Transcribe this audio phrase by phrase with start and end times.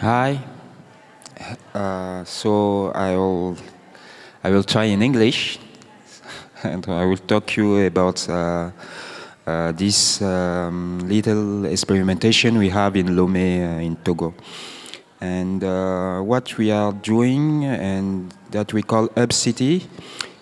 [0.00, 0.38] Hi.
[1.74, 3.56] Uh, so I will,
[4.44, 5.58] I will try in English,
[6.62, 8.70] and I will talk you about uh,
[9.44, 14.34] uh, this um, little experimentation we have in Lomé uh, in Togo.
[15.20, 19.84] And uh, what we are doing, and that we call Hub City,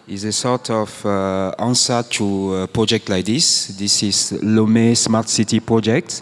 [0.06, 3.68] is a sort of uh, answer to a project like this.
[3.68, 6.20] This is Lomé Smart City project.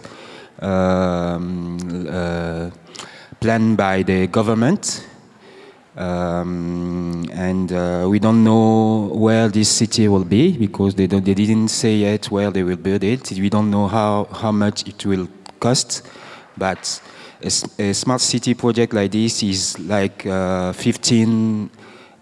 [0.61, 1.77] Um,
[3.45, 5.05] planned by the government.
[5.95, 11.67] Um, and uh, we don't know where this city will be because they, they didn't
[11.67, 13.31] say yet where they will build it.
[13.33, 15.27] We don't know how, how much it will
[15.59, 16.07] cost.
[16.57, 16.99] But
[17.39, 17.51] a,
[17.89, 21.69] a smart city project like this is like uh, 15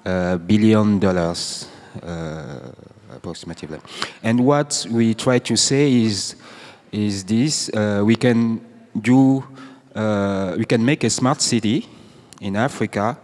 [0.06, 1.70] uh, billion dollars
[2.06, 2.70] uh,
[3.16, 3.80] approximately.
[4.24, 6.36] And what we try to say is,
[6.92, 8.60] is this, uh, we can
[9.00, 9.42] do
[9.96, 11.88] uh, we can make a smart city
[12.42, 13.18] in Africa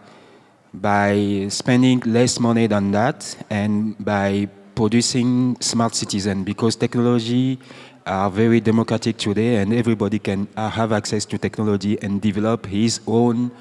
[0.73, 7.59] by spending less money than that and by producing smart citizens because technology
[8.05, 13.01] are very democratic today and everybody can uh, have access to technology and develop his
[13.07, 13.51] own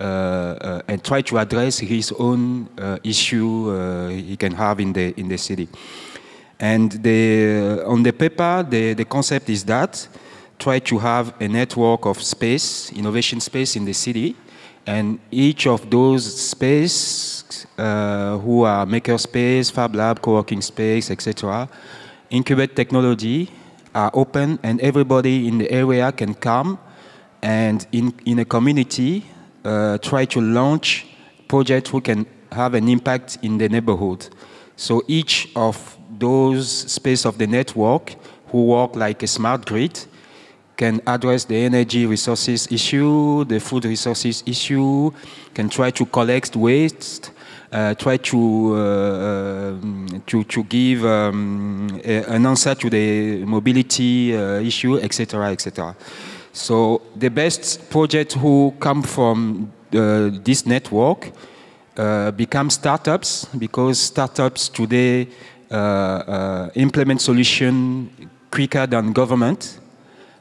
[0.00, 4.92] uh, uh, and try to address his own uh, issue uh, he can have in
[4.92, 5.68] the in the city.
[6.60, 10.08] And the, on the paper, the, the concept is that
[10.58, 14.36] try to have a network of space, innovation space in the city,
[14.86, 21.68] and each of those space uh, who are makerspace, fab lab, co-working space, etc.,
[22.30, 23.50] incubate technology
[23.94, 26.78] are open and everybody in the area can come
[27.42, 29.24] and in, in a community
[29.64, 31.06] uh, try to launch
[31.48, 34.28] projects who can have an impact in the neighborhood.
[34.76, 38.14] So each of those space of the network
[38.48, 39.98] who work like a smart grid
[40.78, 45.10] can address the energy resources issue, the food resources issue,
[45.52, 47.32] can try to collect waste,
[47.72, 54.36] uh, try to, uh, um, to, to give um, a, an answer to the mobility
[54.36, 55.96] uh, issue, etc., etc.
[56.52, 61.32] So the best projects who come from uh, this network
[61.96, 65.26] uh, become startups because startups today
[65.72, 69.80] uh, implement solution quicker than government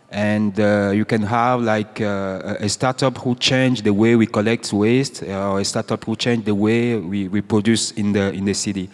[0.10, 4.72] and uh, you can have like uh, a startup who change the way we collect
[4.72, 8.54] waste or a startup who change the way we, we produce in the in the
[8.54, 8.90] city.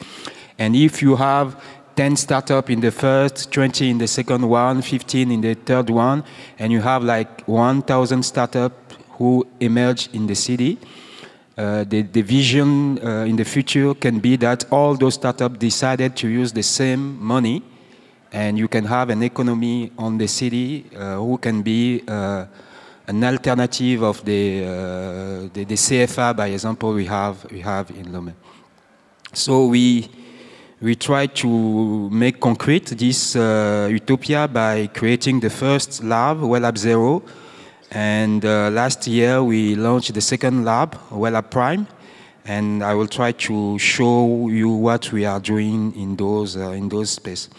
[0.57, 1.61] And if you have
[1.95, 6.23] 10 startup in the first 20 in the second one 15 in the third one
[6.57, 8.71] and you have like 1000 startup
[9.17, 10.79] who emerge in the city
[11.55, 16.15] uh, the, the vision uh, in the future can be that all those startups decided
[16.15, 17.61] to use the same money
[18.33, 22.45] and you can have an economy on the city uh, who can be uh,
[23.07, 24.69] an alternative of the, uh,
[25.53, 28.33] the, the CFA, by example, we have we have in Lomé.
[29.33, 30.09] So we
[30.81, 37.23] we try to make concrete this uh, utopia by creating the first lab, WoeLab Zero,
[37.91, 41.87] and uh, last year we launched the second lab, WoeLab Prime,
[42.45, 46.89] and I will try to show you what we are doing in those uh, in
[46.89, 47.49] those spaces.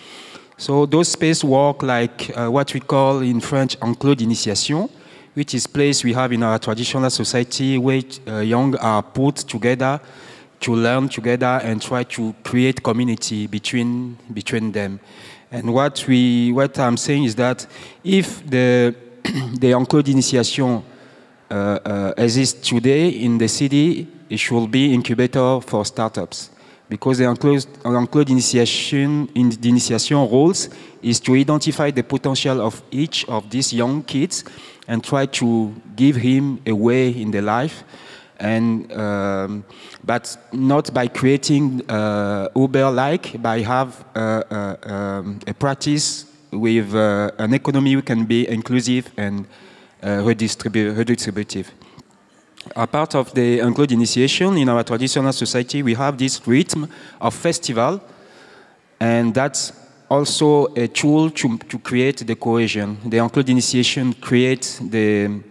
[0.56, 4.88] So those spaces work like uh, what we call in French enclos d'initiation,
[5.34, 10.00] which is place we have in our traditional society where uh, young are put together
[10.60, 15.00] to learn together and try to create community between between them.
[15.50, 17.66] And what we what I'm saying is that
[18.04, 18.94] if the
[19.58, 20.84] the enclos d'initiation
[21.50, 26.50] uh, uh, exists today in the city, it should be incubator for startups
[26.88, 30.68] because the enclosed, enclosed initiation, in the initiation roles
[31.02, 34.44] is to identify the potential of each of these young kids
[34.86, 37.84] and try to give him a way in the life
[38.38, 39.64] and um,
[40.04, 47.30] but not by creating uh, Uber-like, by have uh, uh, um, a practice with uh,
[47.38, 49.46] an economy that can be inclusive and
[50.02, 51.66] uh, redistributive.
[52.76, 56.88] A part of the Enclosed initiation in our traditional society, we have this rhythm
[57.20, 58.00] of festival,
[58.98, 59.72] and that's
[60.08, 62.96] also a tool to, to create the cohesion.
[63.04, 65.42] The Enclosed initiation creates the,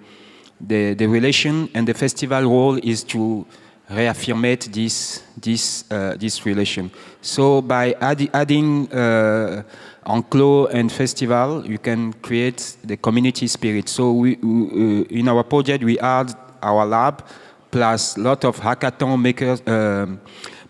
[0.59, 3.45] the, the relation, and the festival role is to
[3.89, 6.89] reaffirmate this, this, uh, this relation.
[7.21, 9.63] So by add, adding uh,
[10.05, 13.87] and festival, you can create the community spirit.
[13.87, 16.33] So we, uh, in our project, we add
[16.63, 17.23] our lab,
[17.71, 20.19] plus lot of hackathon makers, um,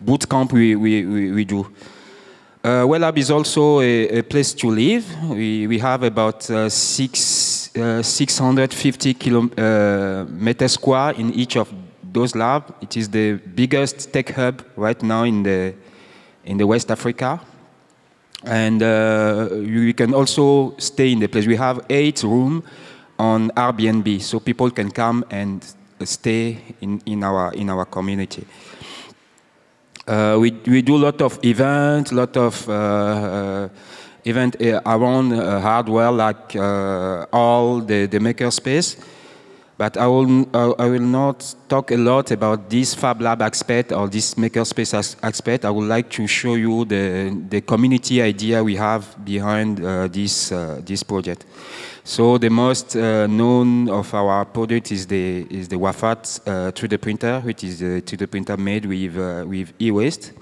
[0.00, 1.66] boot camp we, we, we, we do.
[2.64, 5.04] Uh, WoeLab is also a, a, place to live.
[5.28, 11.70] We, we have about uh, six uh, 650 kilometer uh, square in each of
[12.02, 12.72] those labs.
[12.80, 15.74] It is the biggest tech hub right now in the
[16.44, 17.40] in the West Africa.
[18.44, 21.46] And uh, you can also stay in the place.
[21.46, 22.64] We have eight rooms
[23.18, 25.64] on Airbnb, so people can come and
[26.04, 28.46] stay in, in, our, in our community.
[30.06, 33.68] Uh, we, we do a lot of events, a lot of uh, uh
[34.26, 36.56] event uh, around uh, hardware like
[37.32, 38.96] all the, the makerspace.
[39.76, 44.08] But I will, I will not talk a lot about this Fab Lab aspect or
[44.08, 45.64] this makerspace aspect.
[45.64, 50.52] I would like to show you the, the community idea we have behind uh, this,
[50.52, 51.44] uh, this project.
[52.04, 57.00] So the most uh, known of our product is the, is the Wafat uh, 3D
[57.00, 60.32] printer, which is a 3D printer made with, uh, with e-waste.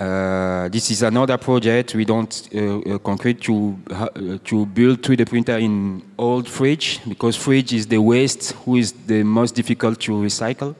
[0.00, 4.08] Uh, this is another project we don't uh, uh concrete to uh,
[4.42, 9.22] to build 3D printer in old fridge because fridge is the waste who is the
[9.22, 10.74] most difficult to recycle.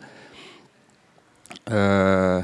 [1.66, 2.42] Uh,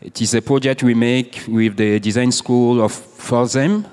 [0.00, 3.84] it is a project we make with the design school of Forsem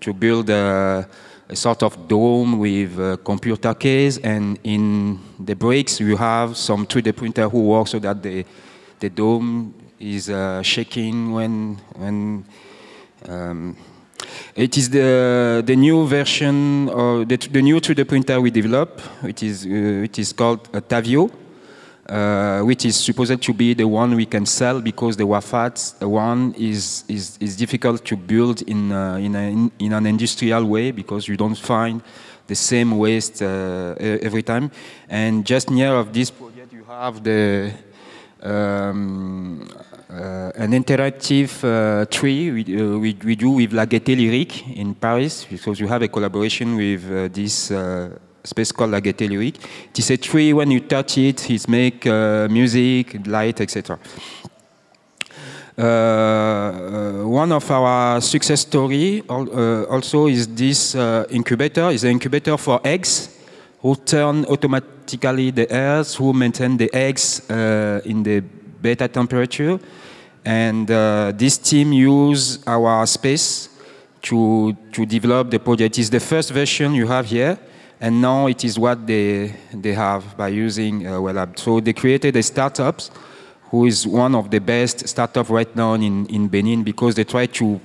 [0.00, 1.06] to build a,
[1.46, 6.86] a sort of dome with a computer case and in the bricks you have some
[6.86, 8.46] 3D printer who work so that the
[8.98, 12.44] the dome is uh, shaking when when
[13.28, 13.76] um,
[14.54, 19.00] it is the the new version of the, the new 3D printer we develop.
[19.22, 21.30] It is uh, it is called Tavio,
[22.08, 26.54] uh, which is supposed to be the one we can sell because the Wafat one
[26.58, 31.28] is is, is difficult to build in uh, in, a, in, an industrial way because
[31.28, 32.02] you don't find
[32.48, 34.70] the same waste uh, every time.
[35.08, 37.72] And just near of this project, you have the
[38.42, 44.64] um, uh, an interactive uh, tree we, uh, we, we, do with La Gaîté Lyrique
[44.76, 47.72] in Paris because we have a collaboration with this
[48.44, 49.60] space called La Gaîté Lyrique.
[49.90, 52.06] It is a tree, when you touch it, it makes
[52.50, 53.98] music, light, etc.
[55.78, 60.94] Uh, uh, one of our success story uh, also is this
[61.30, 61.90] incubator.
[61.90, 63.30] It's an incubator for eggs
[63.80, 67.40] who turn automatically the eggs, who maintain the eggs
[68.04, 68.40] in the
[68.82, 69.78] beta temperature.
[70.44, 73.68] And uh, this team used our space
[74.22, 75.98] to, to develop the project.
[75.98, 77.58] It's the first version you have here,
[78.00, 81.58] and now it is what they, they have by using uh.
[81.58, 83.00] So they created a startup
[83.70, 87.46] who is one of the best startups right now in, in Benin because they try
[87.46, 87.80] to,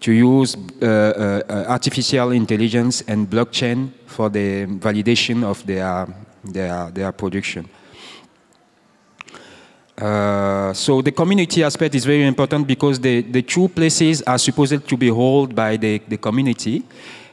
[0.00, 6.06] to use uh, uh, artificial intelligence and blockchain for the validation of their,
[6.44, 7.68] their, their production.
[9.98, 14.86] Uh, so the community aspect is very important because the, the two places are supposed
[14.86, 16.84] to be held by the, the community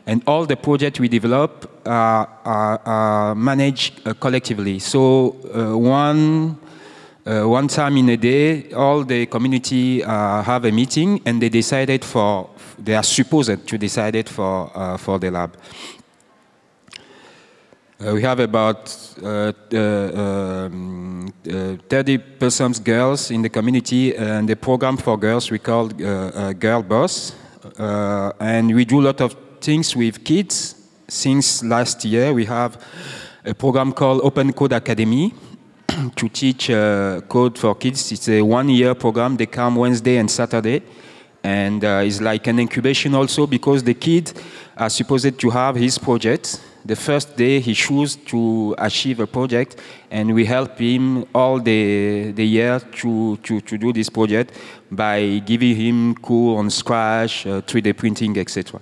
[0.08, 4.80] and all the projects we develop are, are, are managed uh, collectively.
[4.80, 6.58] So uh, one,
[7.26, 11.50] uh, one time in a day, all the community uh, have a meeting and they
[11.50, 15.56] decided for, they are supposed to decide for, for the lab.
[17.98, 18.94] Uh, we have about
[19.24, 25.88] uh, uh, um, 30% girls in the community, and the program for girls we call
[25.88, 27.34] Girl Boss.
[27.80, 30.76] and we do a lot of things with kids.
[31.08, 32.78] Since last year, we have
[33.46, 35.34] a program called Open Code Academy
[36.18, 38.12] to teach uh, code for kids.
[38.12, 39.38] It's a one-year program.
[39.38, 40.84] They come Wednesday and Saturday,
[41.42, 44.34] and uh, it's like an incubation also because the kid
[44.76, 49.82] are supposed to have his project the first day he chose to achieve a project
[50.12, 54.54] and we help him all the, the year to, to, to do this project
[54.92, 58.80] by giving him cool on Scratch, uh, 3D printing, etc.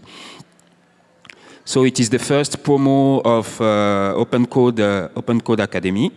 [1.63, 6.11] So it is the first promo of uh, Open, Code, uh, Open Code Academy.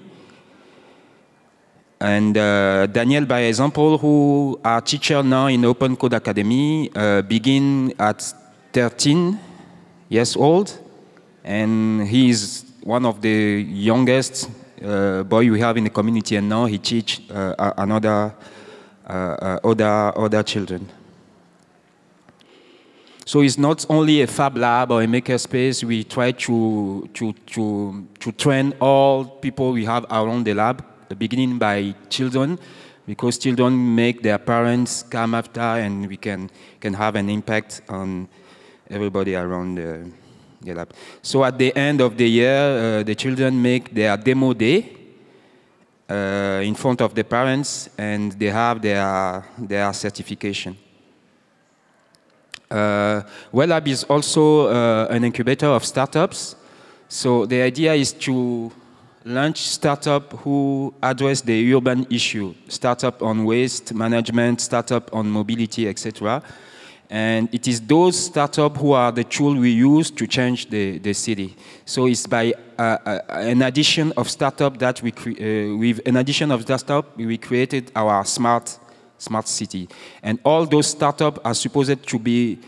[2.00, 7.94] And uh, Daniel, by example, who are teacher now in Open Code Academy, uh, begin
[7.98, 8.34] at
[8.72, 9.38] 13
[10.08, 10.85] years old
[11.46, 14.50] and he is one of the youngest
[14.84, 18.34] uh, boy we have in the community, and now he teach uh, another
[19.08, 20.88] uh, uh, other other children.
[23.24, 25.84] So it's not only a fab lab or a makerspace.
[25.84, 30.84] We try to to to to train all people we have around the lab,
[31.16, 32.58] beginning by children,
[33.06, 36.50] because children make their parents come after, and we can
[36.80, 38.28] can have an impact on
[38.90, 40.10] everybody around the
[41.22, 44.96] So at the end of the year, uh, the children make their demo day
[46.08, 50.76] uh, in front of the parents, and they have their their certification.
[52.70, 56.56] Uh, WoeLab is also uh, an incubator of startups.
[57.08, 58.72] So the idea is to
[59.24, 66.42] launch startup who address the urban issue, startup on waste management, startup on mobility, etc.
[67.08, 71.12] And it is those startups who are the tool we use to change the, the
[71.12, 71.56] city.
[71.84, 76.50] So it's by uh, uh, an addition of startup that we, uh, with an addition
[76.50, 78.76] of startup, we created our smart,
[79.18, 79.88] smart city.
[80.22, 82.58] And all those startups are supposed to be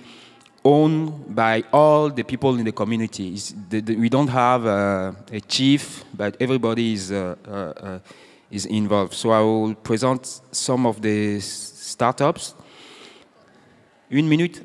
[0.64, 3.36] owned by all the people in the community.
[3.68, 7.98] The, the, we don't have uh, a chief, but everybody is, uh, uh,
[8.50, 9.14] is involved.
[9.14, 12.54] So I will present some of the startups
[14.10, 14.62] Une minute.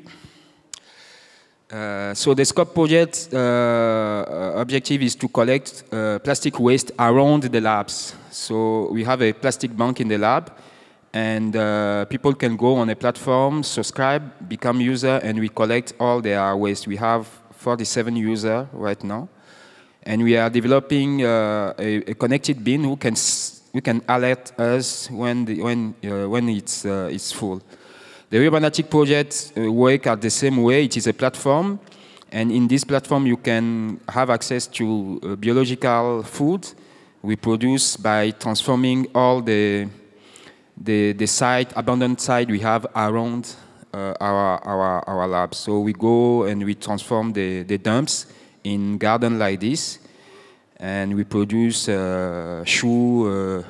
[1.70, 7.42] Uh, so the SCOPE project uh, uh, objective is to collect uh, plastic waste around
[7.42, 8.14] the labs.
[8.30, 10.50] So we have a plastic bank in the lab,
[11.12, 16.22] and uh, people can go on a platform, subscribe, become user, and we collect all
[16.22, 16.86] their waste.
[16.86, 19.28] We have 47 users right now,
[20.04, 23.14] and we are developing uh, a, a, connected bin who can
[23.74, 25.94] who can alert us when the, when
[26.30, 27.60] when it's it's full.
[28.30, 30.84] The Urbanatic project uh, work at the same way.
[30.84, 31.78] It is a platform,
[32.32, 36.66] and in this platform you can have access to uh, biological food
[37.22, 39.88] we produce by transforming all the
[40.76, 43.54] the, the site, abandoned site we have around
[43.92, 45.54] uh, our, our, our lab.
[45.54, 48.26] So we go and we transform the, the dumps
[48.64, 50.00] in garden like this,
[50.76, 53.62] and we produce uh, shoe, uh,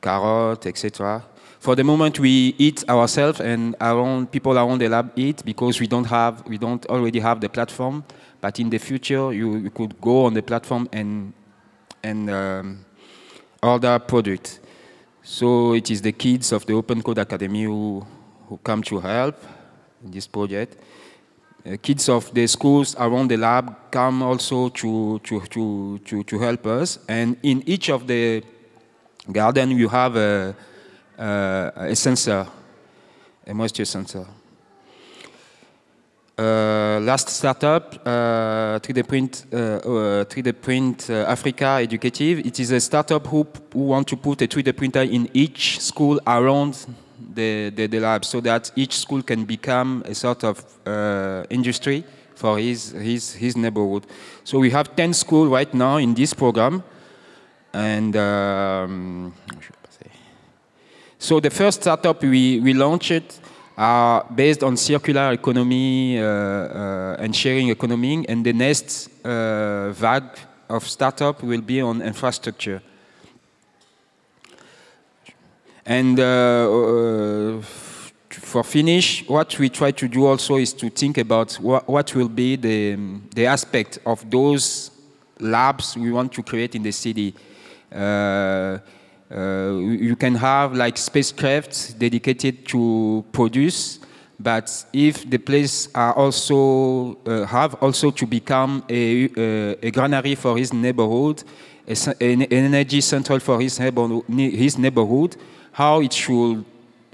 [0.00, 1.22] carrot, etc.
[1.64, 5.86] For the moment, we eat ourselves, and around people around the lab eat because we
[5.86, 8.04] don't have, we don't already have the platform.
[8.42, 11.32] But in the future, you, you could go on the platform and
[12.02, 12.84] and um,
[13.62, 14.60] order product.
[15.22, 18.06] So it is the kids of the Open Code Academy who,
[18.46, 19.42] who come to help
[20.04, 20.76] in this project.
[21.64, 26.38] Uh, kids of the schools around the lab come also to, to, to, to, to
[26.38, 26.98] help us.
[27.08, 28.44] And in each of the
[29.32, 30.54] garden, you have a,
[31.18, 32.46] uh, a sensor,
[33.46, 34.26] a moisture sensor.
[36.36, 42.40] Uh, last startup, uh, 3D Print, uh, 3D uh, Print uh, Africa Educative.
[42.44, 46.20] It is a startup who, who want to put a 3D printer in each school
[46.26, 46.86] around
[47.34, 50.64] the, the, the lab so that each school can become a sort of
[51.50, 52.02] industry
[52.34, 54.04] for his, his, his neighborhood.
[54.42, 56.82] So we have 10 schools right now in this program.
[57.72, 59.34] And um,
[61.18, 63.40] so the first startup we, we launched
[63.76, 69.92] are based on circular economy uh, uh, and sharing economy, and the next uh,
[70.68, 72.80] of startup will be on infrastructure.
[75.86, 77.62] And uh, uh,
[78.30, 82.28] for finish, what we try to do also is to think about what, what will
[82.28, 82.96] be the,
[83.34, 84.90] the aspect of those
[85.40, 87.34] labs we want to create in the city.
[89.30, 93.98] Uh, you can have like spacecraft dedicated to produce,
[94.38, 100.34] but if the place are also uh, have also to become a, uh, a granary
[100.34, 101.42] for his neighborhood,
[101.86, 105.36] an energy central for his neighborhood, his neighborhood
[105.72, 106.64] how it should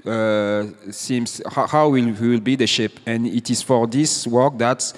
[0.05, 4.57] uh, seems how, how will, will be the shape, and it is for this work
[4.57, 4.93] that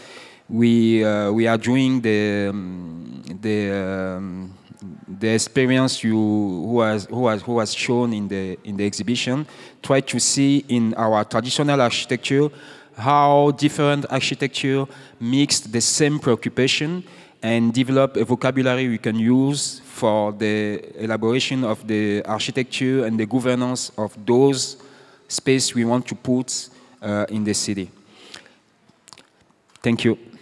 [0.49, 4.53] we uh, we are doing the um, the um,
[5.19, 9.45] the experience you who has who has who has shown in the in the exhibition
[9.81, 12.49] try to see in our traditional architecture
[12.97, 14.85] how different architecture
[15.19, 17.03] mixed the same preoccupation
[17.41, 23.25] and develop a vocabulary we can use for the elaboration of the architecture and the
[23.25, 24.77] governance of those
[25.27, 26.69] space we want to put
[27.01, 27.89] uh, in the city.
[29.81, 30.32] Thank you.